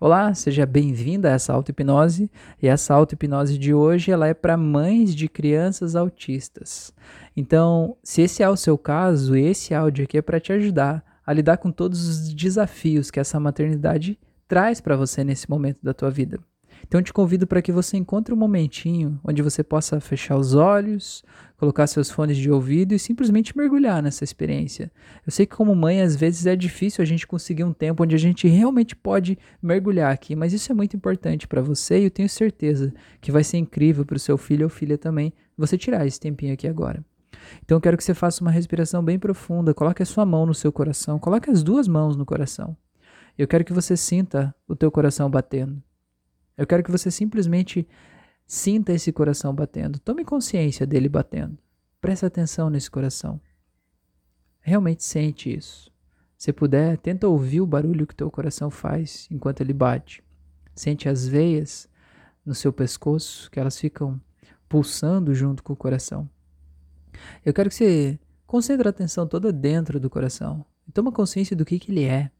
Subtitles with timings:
[0.00, 2.28] Olá, seja bem-vinda a essa auto-hipnose.
[2.60, 6.92] E essa auto-hipnose de hoje ela é para mães de crianças autistas.
[7.36, 11.32] Então, se esse é o seu caso, esse áudio aqui é para te ajudar a
[11.32, 14.18] lidar com todos os desafios que essa maternidade
[14.48, 16.38] traz para você nesse momento da tua vida.
[16.86, 20.54] Então eu te convido para que você encontre um momentinho onde você possa fechar os
[20.54, 21.24] olhos,
[21.56, 24.90] colocar seus fones de ouvido e simplesmente mergulhar nessa experiência.
[25.26, 28.14] Eu sei que como mãe às vezes é difícil a gente conseguir um tempo onde
[28.14, 32.10] a gente realmente pode mergulhar aqui, mas isso é muito importante para você e eu
[32.10, 36.06] tenho certeza que vai ser incrível para o seu filho ou filha também você tirar
[36.06, 37.04] esse tempinho aqui agora.
[37.64, 40.54] Então eu quero que você faça uma respiração bem profunda, coloque a sua mão no
[40.54, 42.76] seu coração, coloque as duas mãos no coração.
[43.36, 45.82] Eu quero que você sinta o teu coração batendo.
[46.56, 47.86] Eu quero que você simplesmente
[48.46, 49.98] sinta esse coração batendo.
[49.98, 51.58] Tome consciência dele batendo.
[52.00, 53.40] Preste atenção nesse coração.
[54.60, 55.92] Realmente sente isso.
[56.36, 60.22] Se puder, tenta ouvir o barulho que teu coração faz enquanto ele bate.
[60.74, 61.88] Sente as veias
[62.44, 64.20] no seu pescoço, que elas ficam
[64.68, 66.28] pulsando junto com o coração.
[67.44, 70.64] Eu quero que você concentre a atenção toda dentro do coração.
[70.86, 72.30] E toma consciência do que, que ele é.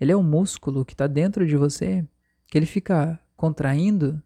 [0.00, 2.06] Ele é um músculo que está dentro de você,
[2.46, 4.22] que ele fica contraindo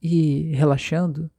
[0.00, 1.30] e relaxando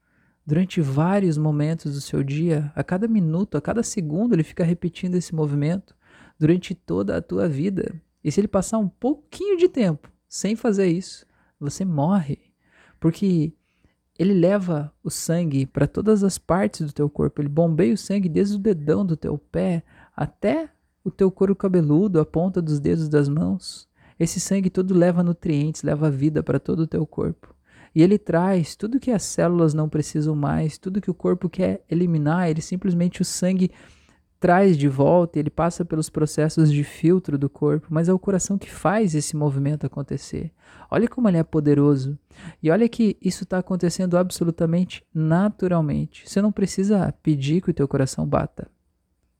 [0.46, 5.16] durante vários momentos do seu dia, a cada minuto, a cada segundo, ele fica repetindo
[5.16, 5.96] esse movimento
[6.40, 8.00] durante toda a tua vida.
[8.24, 11.26] E se ele passar um pouquinho de tempo sem fazer isso,
[11.60, 12.38] você morre,
[13.00, 13.52] porque
[14.16, 18.30] ele leva o sangue para todas as partes do teu corpo, ele bombeia o sangue
[18.30, 19.84] desde o dedão do teu pé
[20.16, 20.70] até
[21.04, 23.92] o teu couro cabeludo, a ponta dos dedos das mãos.
[24.20, 27.54] Esse sangue todo leva nutrientes, leva vida para todo o teu corpo.
[27.96, 31.84] E ele traz tudo que as células não precisam mais, tudo que o corpo quer
[31.90, 33.72] eliminar, ele simplesmente o sangue
[34.44, 38.58] traz de volta, ele passa pelos processos de filtro do corpo, mas é o coração
[38.58, 40.52] que faz esse movimento acontecer.
[40.92, 42.20] Olha como ele é poderoso.
[42.62, 46.30] E olha que isso está acontecendo absolutamente naturalmente.
[46.30, 48.70] Você não precisa pedir que o teu coração bata.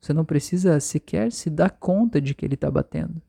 [0.00, 3.20] Você não precisa sequer se dar conta de que ele está batendo.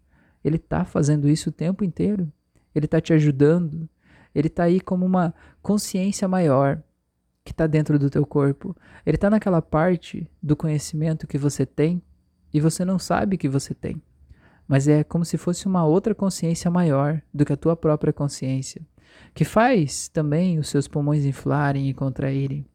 [0.46, 2.32] Ele está fazendo isso o tempo inteiro.
[2.76, 3.90] Ele está te ajudando.
[4.34, 6.82] Ele está aí como uma consciência maior
[7.44, 8.76] que está dentro do teu corpo.
[9.04, 12.00] Ele está naquela parte do conhecimento que você tem
[12.54, 14.00] e você não sabe que você tem.
[14.68, 18.82] Mas é como se fosse uma outra consciência maior do que a tua própria consciência,
[19.34, 22.66] que faz também os seus pulmões inflarem e contraírem,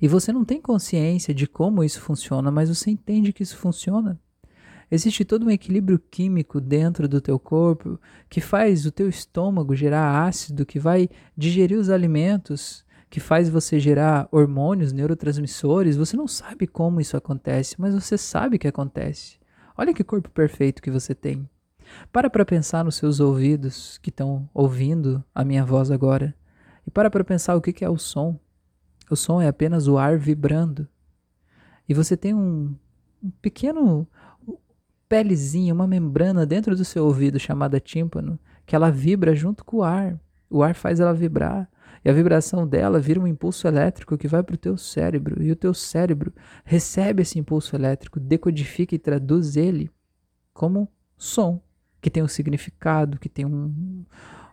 [0.00, 4.18] e você não tem consciência de como isso funciona, mas você entende que isso funciona.
[4.90, 10.24] Existe todo um equilíbrio químico dentro do teu corpo que faz o teu estômago gerar
[10.24, 15.96] ácido, que vai digerir os alimentos, que faz você gerar hormônios, neurotransmissores.
[15.96, 19.38] Você não sabe como isso acontece, mas você sabe que acontece.
[19.76, 21.48] Olha que corpo perfeito que você tem.
[22.12, 26.34] Para para pensar nos seus ouvidos que estão ouvindo a minha voz agora.
[26.86, 28.38] E para para pensar o que é o som.
[29.10, 30.88] O som é apenas o ar vibrando.
[31.88, 32.74] E você tem um,
[33.22, 34.06] um pequeno
[35.08, 39.82] pelezinho, uma membrana dentro do seu ouvido chamada tímpano, que ela vibra junto com o
[39.82, 40.18] ar.
[40.50, 41.68] O ar faz ela vibrar.
[42.04, 45.42] E a vibração dela vira um impulso elétrico que vai para o teu cérebro.
[45.42, 46.32] E o teu cérebro
[46.64, 49.90] recebe esse impulso elétrico, decodifica e traduz ele
[50.52, 51.60] como som,
[52.00, 54.04] que tem um significado, que tem um,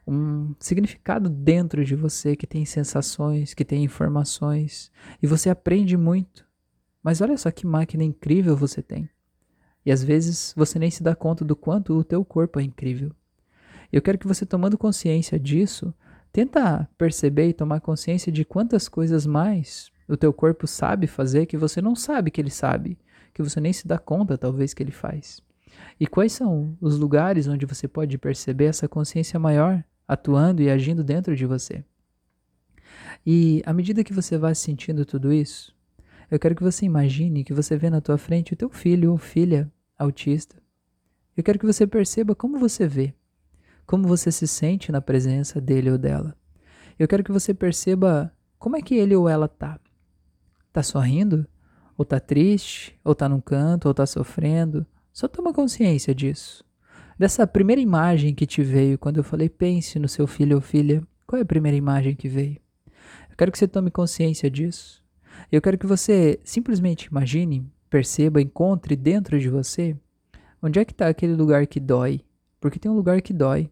[0.08, 6.46] um significado dentro de você, que tem sensações, que tem informações, e você aprende muito.
[7.04, 9.10] Mas olha só que máquina incrível você tem.
[9.86, 13.12] E às vezes você nem se dá conta do quanto o teu corpo é incrível.
[13.92, 15.94] Eu quero que você tomando consciência disso,
[16.32, 21.58] tenta perceber e tomar consciência de quantas coisas mais o teu corpo sabe fazer que
[21.58, 22.98] você não sabe que ele sabe,
[23.34, 25.42] que você nem se dá conta talvez que ele faz.
[26.00, 31.04] E quais são os lugares onde você pode perceber essa consciência maior atuando e agindo
[31.04, 31.84] dentro de você.
[33.26, 35.74] E à medida que você vai sentindo tudo isso,
[36.34, 39.18] eu quero que você imagine que você vê na tua frente o teu filho ou
[39.18, 40.56] filha autista.
[41.36, 43.14] Eu quero que você perceba como você vê,
[43.86, 46.36] como você se sente na presença dele ou dela.
[46.98, 49.80] Eu quero que você perceba como é que ele ou ela tá.
[50.72, 51.48] Tá sorrindo?
[51.98, 53.00] Ou tá triste?
[53.04, 53.88] Ou tá num canto?
[53.88, 54.86] Ou tá sofrendo?
[55.12, 56.64] Só toma consciência disso
[57.18, 61.04] dessa primeira imagem que te veio quando eu falei pense no seu filho ou filha.
[61.26, 62.60] Qual é a primeira imagem que veio?
[63.30, 65.03] Eu quero que você tome consciência disso.
[65.54, 69.96] Eu quero que você simplesmente imagine, perceba, encontre dentro de você
[70.60, 72.22] onde é que está aquele lugar que dói.
[72.60, 73.70] Porque tem um lugar que dói.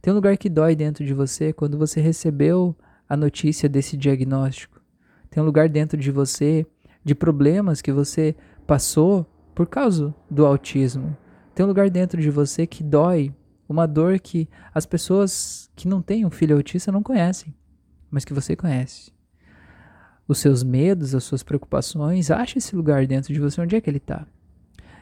[0.00, 2.76] Tem um lugar que dói dentro de você quando você recebeu
[3.08, 4.80] a notícia desse diagnóstico.
[5.28, 6.64] Tem um lugar dentro de você
[7.04, 9.26] de problemas que você passou
[9.56, 11.16] por causa do autismo.
[11.52, 13.34] Tem um lugar dentro de você que dói
[13.68, 17.52] uma dor que as pessoas que não têm um filho autista não conhecem,
[18.08, 19.17] mas que você conhece.
[20.28, 23.88] Os seus medos, as suas preocupações, acha esse lugar dentro de você, onde é que
[23.88, 24.26] ele está.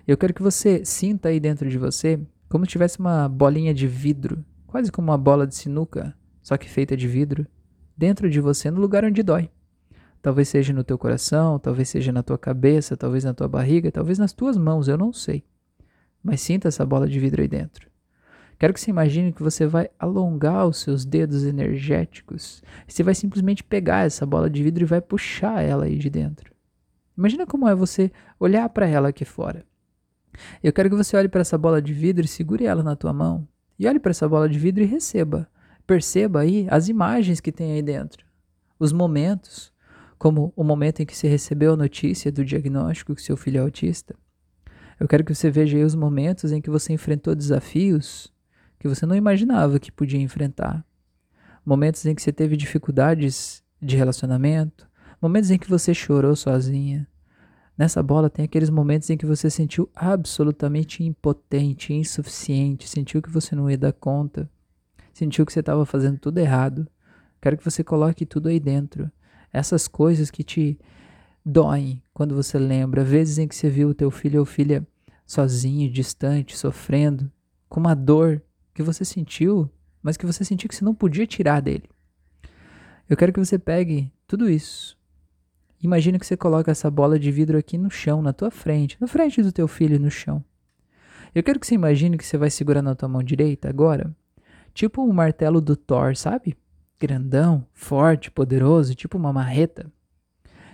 [0.06, 3.88] Eu quero que você sinta aí dentro de você como se tivesse uma bolinha de
[3.88, 7.44] vidro, quase como uma bola de sinuca, só que feita de vidro,
[7.96, 9.50] dentro de você, no lugar onde dói.
[10.22, 14.20] Talvez seja no teu coração, talvez seja na tua cabeça, talvez na tua barriga, talvez
[14.20, 15.44] nas tuas mãos, eu não sei.
[16.22, 17.90] Mas sinta essa bola de vidro aí dentro.
[18.58, 22.62] Quero que você imagine que você vai alongar os seus dedos energéticos.
[22.88, 26.54] Você vai simplesmente pegar essa bola de vidro e vai puxar ela aí de dentro.
[27.16, 28.10] Imagina como é você
[28.40, 29.64] olhar para ela aqui fora.
[30.62, 33.12] Eu quero que você olhe para essa bola de vidro e segure ela na tua
[33.12, 33.46] mão.
[33.78, 35.48] E olhe para essa bola de vidro e receba.
[35.86, 38.24] Perceba aí as imagens que tem aí dentro.
[38.78, 39.72] Os momentos,
[40.18, 43.60] como o momento em que você recebeu a notícia do diagnóstico que seu filho é
[43.60, 44.14] autista.
[44.98, 48.34] Eu quero que você veja aí os momentos em que você enfrentou desafios
[48.86, 50.84] que você não imaginava que podia enfrentar.
[51.64, 54.88] Momentos em que você teve dificuldades de relacionamento,
[55.20, 57.06] momentos em que você chorou sozinha.
[57.76, 63.54] Nessa bola tem aqueles momentos em que você sentiu absolutamente impotente, insuficiente, sentiu que você
[63.56, 64.48] não ia dar conta,
[65.12, 66.88] sentiu que você estava fazendo tudo errado.
[67.40, 69.10] Quero que você coloque tudo aí dentro.
[69.52, 70.78] Essas coisas que te
[71.44, 74.86] doem quando você lembra, vezes em que você viu o teu filho ou filha
[75.26, 77.30] sozinho, distante, sofrendo,
[77.68, 78.40] com uma dor
[78.76, 79.70] que você sentiu,
[80.02, 81.88] mas que você sentiu que você não podia tirar dele.
[83.08, 84.98] Eu quero que você pegue tudo isso.
[85.82, 89.06] Imagina que você coloca essa bola de vidro aqui no chão, na tua frente, na
[89.06, 90.44] frente do teu filho no chão.
[91.34, 94.14] Eu quero que você imagine que você vai segurar na tua mão direita agora,
[94.74, 96.54] tipo um martelo do Thor, sabe?
[97.00, 99.90] Grandão, forte, poderoso, tipo uma marreta.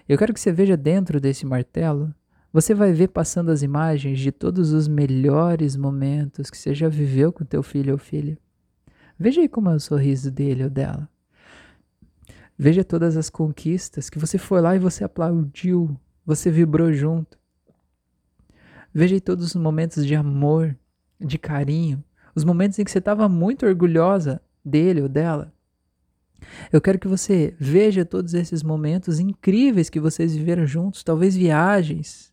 [0.08, 2.12] Eu quero que você veja dentro desse martelo
[2.52, 7.32] você vai ver passando as imagens de todos os melhores momentos que você já viveu
[7.32, 8.36] com teu filho ou filha.
[9.18, 11.08] Veja aí como é o sorriso dele ou dela.
[12.58, 15.96] Veja todas as conquistas que você foi lá e você aplaudiu,
[16.26, 17.38] você vibrou junto.
[18.92, 20.76] Veja aí todos os momentos de amor,
[21.18, 25.52] de carinho, os momentos em que você estava muito orgulhosa dele ou dela.
[26.70, 32.31] Eu quero que você veja todos esses momentos incríveis que vocês viveram juntos, talvez viagens,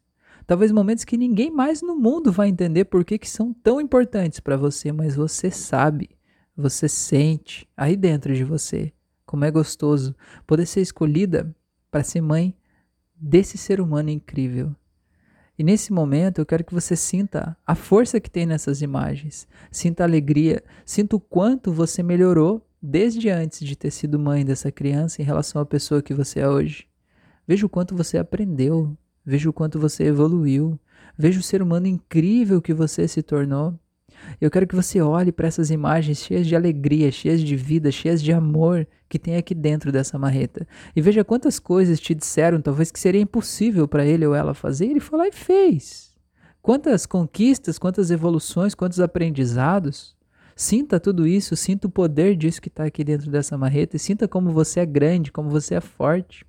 [0.49, 4.57] Talvez momentos que ninguém mais no mundo vai entender por que, são tão importantes para
[4.57, 6.09] você, mas você sabe,
[6.57, 8.91] você sente aí dentro de você
[9.27, 10.15] como é gostoso
[10.47, 11.55] poder ser escolhida
[11.91, 12.57] para ser mãe
[13.15, 14.75] desse ser humano incrível.
[15.55, 20.03] E nesse momento eu quero que você sinta a força que tem nessas imagens, sinta
[20.03, 25.21] a alegria, sinta o quanto você melhorou desde antes de ter sido mãe dessa criança
[25.21, 26.87] em relação à pessoa que você é hoje.
[27.47, 28.97] Veja o quanto você aprendeu,
[29.29, 30.79] Veja o quanto você evoluiu.
[31.15, 33.79] Veja o ser humano incrível que você se tornou.
[34.41, 38.23] Eu quero que você olhe para essas imagens cheias de alegria, cheias de vida, cheias
[38.23, 40.67] de amor que tem aqui dentro dessa marreta.
[40.95, 44.87] E veja quantas coisas te disseram, talvez que seria impossível para ele ou ela fazer,
[44.87, 46.11] e ele foi lá e fez.
[46.59, 50.15] Quantas conquistas, quantas evoluções, quantos aprendizados.
[50.55, 54.27] Sinta tudo isso, sinta o poder disso que está aqui dentro dessa marreta e sinta
[54.27, 56.48] como você é grande, como você é forte.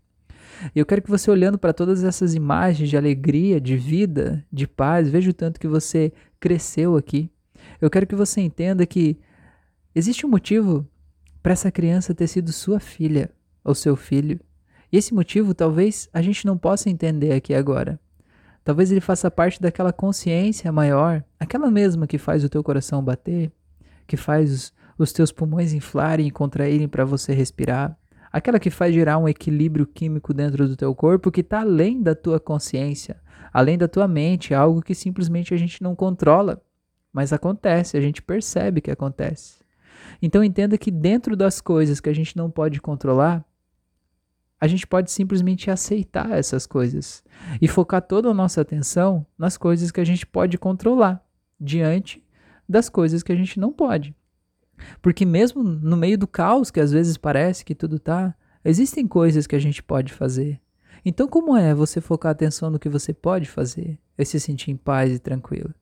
[0.75, 4.67] E eu quero que você, olhando para todas essas imagens de alegria, de vida, de
[4.67, 7.31] paz, veja o tanto que você cresceu aqui.
[7.81, 9.19] Eu quero que você entenda que
[9.95, 10.87] existe um motivo
[11.43, 13.31] para essa criança ter sido sua filha
[13.65, 14.41] ou seu filho.
[14.93, 17.99] E esse motivo talvez a gente não possa entender aqui agora.
[18.65, 23.51] Talvez ele faça parte daquela consciência maior, aquela mesma que faz o teu coração bater,
[24.07, 27.97] que faz os, os teus pulmões inflarem e contraírem para você respirar,
[28.33, 32.15] aquela que faz gerar um equilíbrio químico dentro do teu corpo que está além da
[32.15, 33.21] tua consciência,
[33.53, 36.63] além da tua mente, algo que simplesmente a gente não controla,
[37.13, 39.61] mas acontece, a gente percebe que acontece.
[40.23, 43.45] Então entenda que dentro das coisas que a gente não pode controlar,
[44.61, 47.25] a gente pode simplesmente aceitar essas coisas
[47.61, 51.25] e focar toda a nossa atenção nas coisas que a gente pode controlar,
[51.59, 52.23] diante
[52.69, 54.15] das coisas que a gente não pode.
[55.01, 58.35] Porque mesmo no meio do caos que às vezes parece que tudo tá,
[58.65, 60.61] existem coisas que a gente pode fazer.
[61.05, 64.71] Então como é você focar a atenção no que você pode fazer e se sentir
[64.71, 65.75] em paz e tranquilo?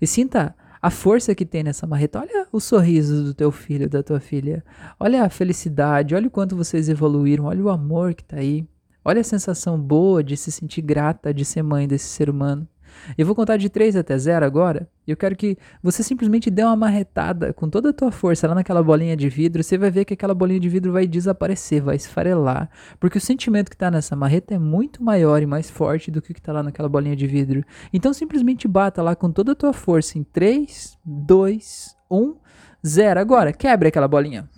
[0.00, 2.18] E sinta a força que tem nessa marreta.
[2.18, 4.64] Olha o sorriso do teu filho, da tua filha.
[4.98, 8.66] Olha a felicidade, olha o quanto vocês evoluíram, olha o amor que tá aí.
[9.04, 12.68] Olha a sensação boa de se sentir grata de ser mãe desse ser humano.
[13.16, 14.88] Eu vou contar de 3 até 0 agora.
[15.06, 18.54] E eu quero que você simplesmente dê uma marretada com toda a tua força lá
[18.54, 19.62] naquela bolinha de vidro.
[19.62, 22.70] Você vai ver que aquela bolinha de vidro vai desaparecer, vai esfarelar.
[23.00, 26.30] Porque o sentimento que está nessa marreta é muito maior e mais forte do que
[26.30, 27.64] o que está lá naquela bolinha de vidro.
[27.92, 32.34] Então simplesmente bata lá com toda a tua força em 3, 2, 1.
[32.84, 33.20] Zero.
[33.20, 34.48] Agora, quebre aquela bolinha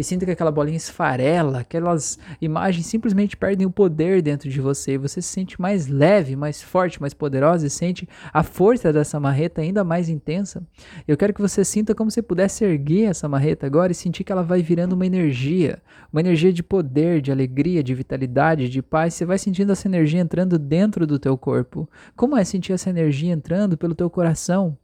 [0.00, 4.96] e sinta que aquela bolinha esfarela, aquelas imagens simplesmente perdem o poder dentro de você.
[4.96, 9.60] Você se sente mais leve, mais forte, mais poderosa e sente a força dessa marreta
[9.60, 10.66] ainda mais intensa.
[11.06, 14.32] Eu quero que você sinta como se pudesse erguer essa marreta agora e sentir que
[14.32, 19.12] ela vai virando uma energia, uma energia de poder, de alegria, de vitalidade, de paz.
[19.12, 21.86] Você vai sentindo essa energia entrando dentro do teu corpo.
[22.16, 24.78] Como é sentir essa energia entrando pelo teu coração?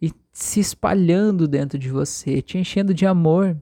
[0.00, 3.54] E se espalhando dentro de você, te enchendo de amor,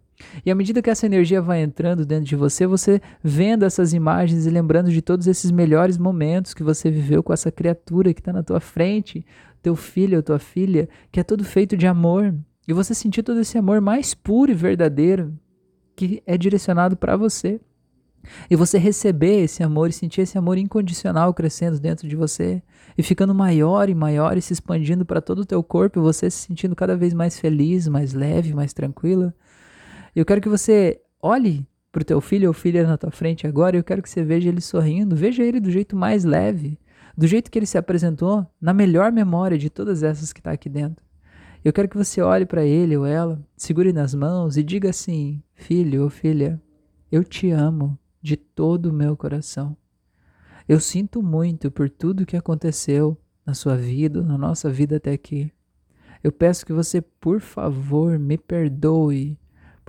[0.45, 4.47] e à medida que essa energia vai entrando dentro de você, você vendo essas imagens
[4.47, 8.33] e lembrando de todos esses melhores momentos que você viveu com essa criatura que está
[8.33, 9.25] na tua frente,
[9.63, 12.35] teu filho ou tua filha, que é todo feito de amor.
[12.67, 15.35] E você sentir todo esse amor mais puro e verdadeiro
[15.97, 17.61] que é direcionado para você.
[18.51, 22.63] E você receber esse amor e sentir esse amor incondicional crescendo dentro de você
[22.97, 26.31] e ficando maior e maior e se expandindo para todo o teu corpo e você
[26.31, 29.35] se sentindo cada vez mais feliz, mais leve, mais tranquila.
[30.15, 33.77] Eu quero que você olhe para o teu filho ou filha na tua frente agora,
[33.77, 36.79] eu quero que você veja ele sorrindo, veja ele do jeito mais leve,
[37.17, 40.69] do jeito que ele se apresentou, na melhor memória de todas essas que está aqui
[40.69, 41.05] dentro.
[41.65, 45.43] Eu quero que você olhe para ele ou ela, segure nas mãos e diga assim:
[45.55, 46.61] Filho ou filha,
[47.13, 49.77] eu te amo de todo o meu coração.
[50.67, 55.53] Eu sinto muito por tudo que aconteceu na sua vida, na nossa vida até aqui.
[56.23, 59.37] Eu peço que você, por favor, me perdoe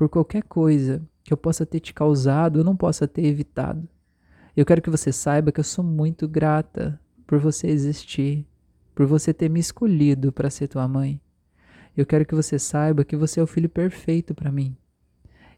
[0.02, 3.88] por qualquer coisa que eu possa ter te causado ou não possa ter evitado.
[4.58, 8.48] Eu quero que você saiba que eu sou muito grata por você existir,
[8.96, 11.22] por você ter me escolhido para ser tua mãe.
[11.96, 14.76] Eu quero que você saiba que você é o filho perfeito para mim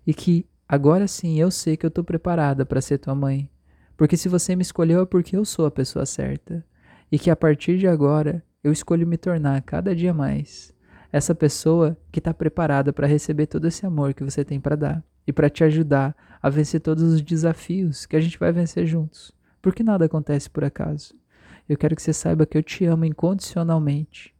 [0.05, 3.49] e que agora sim eu sei que eu estou preparada para ser tua mãe,
[3.95, 6.65] porque se você me escolheu é porque eu sou a pessoa certa
[7.09, 10.73] e que a partir de agora eu escolho me tornar cada dia mais
[11.13, 15.03] essa pessoa que está preparada para receber todo esse amor que você tem para dar
[15.27, 19.31] e para te ajudar a vencer todos os desafios que a gente vai vencer juntos.
[19.61, 21.13] Porque nada acontece por acaso.
[21.69, 24.33] Eu quero que você saiba que eu te amo incondicionalmente.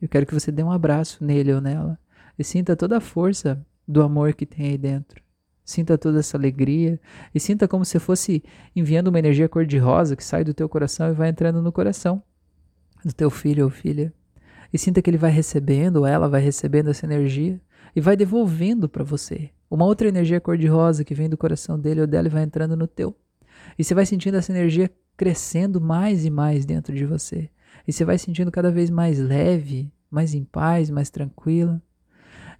[0.00, 1.98] Eu quero que você dê um abraço nele ou nela
[2.38, 5.20] e sinta toda a força do amor que tem aí dentro.
[5.64, 7.00] Sinta toda essa alegria
[7.34, 8.44] e sinta como se fosse
[8.76, 12.22] enviando uma energia cor-de-rosa que sai do teu coração e vai entrando no coração
[13.04, 14.14] do teu filho ou filha
[14.74, 17.60] e sinta que ele vai recebendo, ou ela vai recebendo essa energia
[17.94, 19.50] e vai devolvendo para você.
[19.70, 22.88] Uma outra energia cor-de-rosa que vem do coração dele ou dela e vai entrando no
[22.88, 23.14] teu.
[23.78, 27.48] E você vai sentindo essa energia crescendo mais e mais dentro de você.
[27.86, 31.80] E você vai sentindo cada vez mais leve, mais em paz, mais tranquila.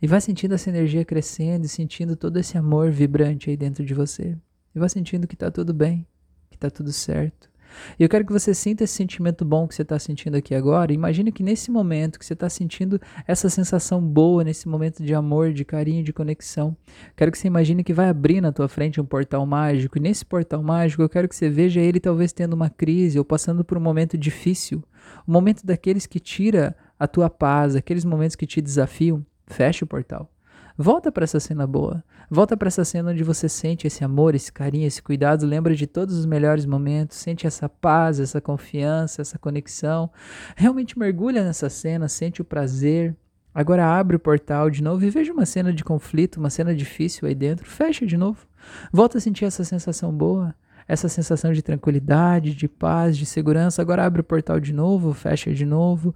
[0.00, 3.92] E vai sentindo essa energia crescendo e sentindo todo esse amor vibrante aí dentro de
[3.92, 4.38] você.
[4.72, 6.06] E vai sentindo que está tudo bem,
[6.48, 7.50] que está tudo certo.
[7.98, 10.92] E eu quero que você sinta esse sentimento bom que você está sentindo aqui agora.
[10.92, 15.52] Imagine que nesse momento que você está sentindo essa sensação boa, nesse momento de amor,
[15.52, 16.76] de carinho, de conexão,
[17.16, 19.98] quero que você imagine que vai abrir na tua frente um portal mágico.
[19.98, 23.24] E nesse portal mágico eu quero que você veja ele talvez tendo uma crise ou
[23.24, 24.82] passando por um momento difícil.
[25.28, 29.24] Um momento daqueles que tira a tua paz, aqueles momentos que te desafiam.
[29.46, 30.33] Feche o portal.
[30.76, 32.02] Volta para essa cena boa.
[32.28, 35.86] Volta para essa cena onde você sente esse amor, esse carinho, esse cuidado, lembra de
[35.86, 40.10] todos os melhores momentos, sente essa paz, essa confiança, essa conexão.
[40.56, 43.14] Realmente mergulha nessa cena, sente o prazer.
[43.54, 47.28] Agora abre o portal de novo e veja uma cena de conflito, uma cena difícil
[47.28, 47.64] aí dentro.
[47.64, 48.44] Fecha de novo.
[48.92, 50.52] Volta a sentir essa sensação boa
[50.86, 53.82] essa sensação de tranquilidade, de paz, de segurança.
[53.82, 56.14] Agora abre o portal de novo, fecha de novo.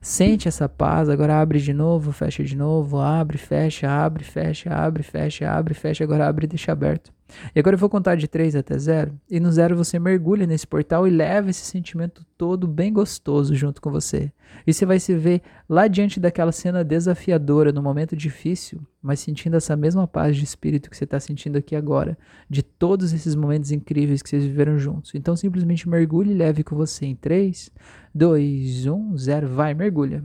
[0.00, 5.02] Sente essa paz, agora abre de novo, fecha de novo, abre, fecha, abre, fecha, abre,
[5.02, 7.17] fecha, abre, fecha, agora abre e deixa aberto.
[7.54, 9.12] E agora eu vou contar de 3 até 0.
[9.30, 13.80] E no 0 você mergulha nesse portal e leva esse sentimento todo bem gostoso junto
[13.80, 14.32] com você.
[14.66, 19.56] E você vai se ver lá diante daquela cena desafiadora, no momento difícil, mas sentindo
[19.56, 22.16] essa mesma paz de espírito que você está sentindo aqui agora,
[22.48, 25.14] de todos esses momentos incríveis que vocês viveram juntos.
[25.14, 27.70] Então simplesmente mergulhe e leve com você em 3,
[28.14, 29.48] 2, 1, 0.
[29.48, 30.24] Vai, mergulha.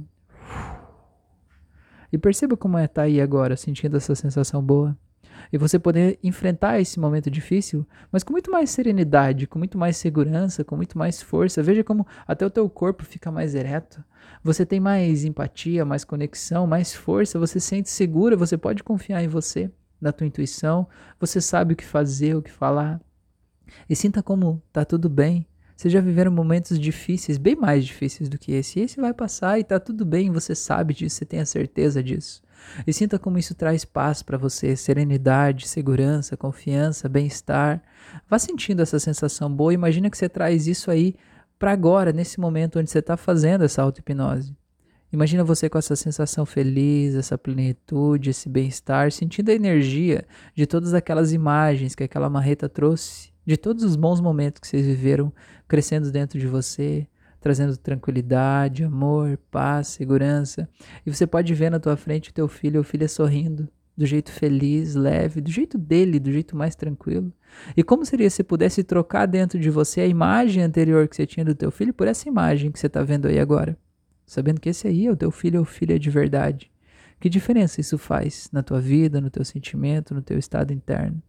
[2.12, 4.96] E perceba como é estar tá aí agora, sentindo essa sensação boa
[5.54, 9.98] e você poder enfrentar esse momento difícil, mas com muito mais serenidade, com muito mais
[9.98, 11.62] segurança, com muito mais força.
[11.62, 14.04] Veja como até o teu corpo fica mais ereto.
[14.44, 19.24] Você tem mais empatia, mais conexão, mais força, você se sente segura, você pode confiar
[19.24, 19.70] em você,
[20.02, 20.88] na tua intuição,
[21.20, 23.00] você sabe o que fazer, o que falar.
[23.88, 25.46] E sinta como tá tudo bem.
[25.78, 28.80] Vocês já viveram momentos difíceis, bem mais difíceis do que esse.
[28.80, 32.02] E esse vai passar e tá tudo bem, você sabe disso, você tem a certeza
[32.02, 32.42] disso.
[32.86, 37.82] E sinta como isso traz paz para você, serenidade, segurança, confiança, bem-estar.
[38.30, 39.74] Vá sentindo essa sensação boa.
[39.74, 41.16] Imagina que você traz isso aí
[41.60, 44.56] para agora, nesse momento onde você está fazendo essa auto-hipnose.
[45.14, 50.94] Imagina você com essa sensação feliz, essa plenitude, esse bem-estar, sentindo a energia de todas
[50.94, 55.32] aquelas imagens que aquela marreta trouxe, de todos os bons momentos que vocês viveram
[55.68, 57.08] crescendo dentro de você,
[57.44, 60.68] trazendo tranquilidade, amor, paz, segurança.
[61.06, 64.32] E você pode ver na tua frente o teu filho ou filha sorrindo, do jeito
[64.32, 67.34] feliz, leve, do jeito dele, do jeito mais tranquilo.
[67.76, 71.44] E como seria se pudesse trocar dentro de você a imagem anterior que você tinha
[71.44, 73.78] do teu filho por essa imagem que você está vendo aí agora?
[74.26, 76.72] Sabendo que esse aí é o teu filho ou filha de verdade.
[77.20, 81.22] Que diferença isso faz na tua vida, no teu sentimento, no teu estado interno?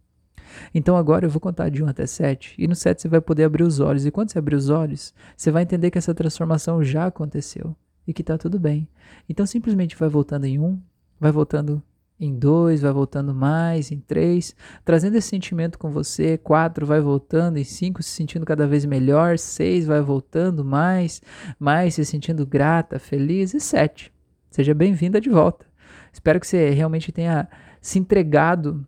[0.73, 3.43] Então agora eu vou contar de 1 até 7, e no 7 você vai poder
[3.43, 6.83] abrir os olhos, e quando você abrir os olhos, você vai entender que essa transformação
[6.83, 7.75] já aconteceu
[8.07, 8.87] e que está tudo bem.
[9.27, 10.79] Então simplesmente vai voltando em 1,
[11.19, 11.81] vai voltando
[12.19, 17.57] em dois, vai voltando mais, em três, trazendo esse sentimento com você, quatro vai voltando,
[17.57, 21.21] em cinco se sentindo cada vez melhor, seis vai voltando mais,
[21.59, 24.13] mais se sentindo grata, feliz, e sete.
[24.49, 25.65] Seja bem-vinda de volta.
[26.13, 27.49] Espero que você realmente tenha
[27.81, 28.87] se entregado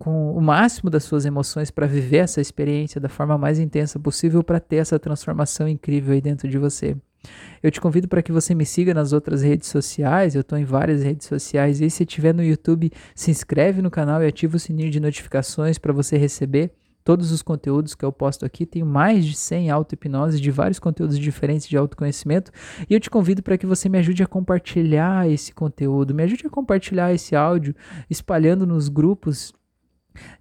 [0.00, 4.42] com o máximo das suas emoções para viver essa experiência da forma mais intensa possível
[4.42, 6.96] para ter essa transformação incrível aí dentro de você.
[7.62, 10.64] Eu te convido para que você me siga nas outras redes sociais, eu estou em
[10.64, 11.82] várias redes sociais.
[11.82, 15.76] E se estiver no YouTube, se inscreve no canal e ativa o sininho de notificações
[15.76, 16.72] para você receber
[17.04, 18.64] todos os conteúdos que eu posto aqui.
[18.64, 22.50] Tenho mais de 100 auto-hipnose de vários conteúdos diferentes de autoconhecimento.
[22.88, 26.46] E eu te convido para que você me ajude a compartilhar esse conteúdo, me ajude
[26.46, 27.76] a compartilhar esse áudio,
[28.08, 29.52] espalhando nos grupos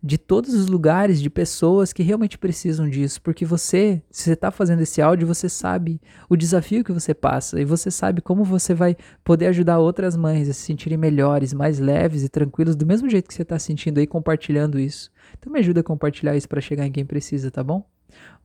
[0.01, 4.51] de todos os lugares, de pessoas que realmente precisam disso, porque você, se você está
[4.51, 8.74] fazendo esse áudio, você sabe o desafio que você passa e você sabe como você
[8.74, 13.09] vai poder ajudar outras mães a se sentirem melhores, mais leves e tranquilos, do mesmo
[13.09, 15.12] jeito que você está sentindo aí compartilhando isso.
[15.38, 17.86] Então me ajuda a compartilhar isso para chegar em quem precisa, tá bom?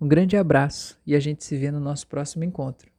[0.01, 2.94] Um grande abraço e a gente se vê no nosso próximo encontro.